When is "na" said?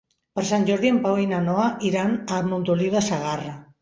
1.33-1.41